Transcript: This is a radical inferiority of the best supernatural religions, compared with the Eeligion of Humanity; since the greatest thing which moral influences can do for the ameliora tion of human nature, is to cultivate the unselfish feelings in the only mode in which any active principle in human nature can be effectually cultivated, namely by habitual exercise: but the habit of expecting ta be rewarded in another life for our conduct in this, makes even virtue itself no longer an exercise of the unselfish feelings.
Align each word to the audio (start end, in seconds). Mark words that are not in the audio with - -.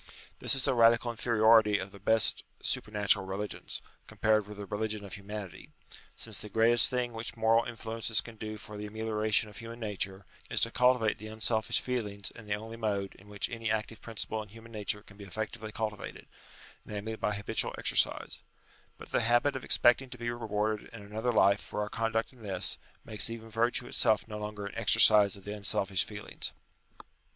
This 0.39 0.55
is 0.55 0.67
a 0.67 0.73
radical 0.73 1.11
inferiority 1.11 1.77
of 1.77 1.91
the 1.91 1.99
best 1.99 2.43
supernatural 2.59 3.23
religions, 3.23 3.83
compared 4.07 4.47
with 4.47 4.57
the 4.57 4.65
Eeligion 4.65 5.03
of 5.03 5.13
Humanity; 5.13 5.69
since 6.15 6.39
the 6.39 6.49
greatest 6.49 6.89
thing 6.89 7.13
which 7.13 7.37
moral 7.37 7.65
influences 7.65 8.19
can 8.19 8.35
do 8.35 8.57
for 8.57 8.77
the 8.77 8.89
ameliora 8.89 9.31
tion 9.31 9.49
of 9.51 9.57
human 9.57 9.79
nature, 9.79 10.25
is 10.49 10.59
to 10.61 10.71
cultivate 10.71 11.19
the 11.19 11.27
unselfish 11.27 11.79
feelings 11.81 12.31
in 12.31 12.47
the 12.47 12.55
only 12.55 12.77
mode 12.77 13.13
in 13.13 13.27
which 13.29 13.47
any 13.51 13.69
active 13.69 14.01
principle 14.01 14.41
in 14.41 14.49
human 14.49 14.71
nature 14.71 15.03
can 15.03 15.17
be 15.17 15.23
effectually 15.23 15.71
cultivated, 15.71 16.25
namely 16.83 17.15
by 17.15 17.35
habitual 17.35 17.75
exercise: 17.77 18.41
but 18.97 19.11
the 19.11 19.21
habit 19.21 19.55
of 19.55 19.63
expecting 19.63 20.09
ta 20.09 20.17
be 20.17 20.31
rewarded 20.31 20.89
in 20.91 21.03
another 21.03 21.31
life 21.31 21.61
for 21.63 21.79
our 21.79 21.89
conduct 21.89 22.33
in 22.33 22.41
this, 22.41 22.79
makes 23.05 23.29
even 23.29 23.51
virtue 23.51 23.85
itself 23.85 24.27
no 24.27 24.39
longer 24.39 24.65
an 24.65 24.73
exercise 24.75 25.37
of 25.37 25.43
the 25.43 25.53
unselfish 25.53 26.03
feelings. 26.03 26.53